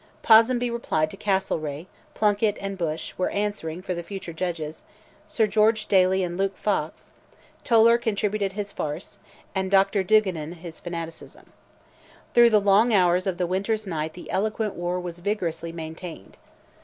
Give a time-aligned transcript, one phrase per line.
[0.23, 4.81] Ponsonby replied to Castlereagh; Plunkett and Bushe were answered by the future judges,
[5.27, 5.47] St.
[5.47, 7.11] George Daly and Luke Fox;
[7.63, 9.19] Toler contributed his farce,
[9.53, 10.01] and Dr.
[10.03, 11.53] Duigenan his fanaticism.
[12.33, 16.35] Through the long hours of the winter's night the eloquent war was vigorously maintained.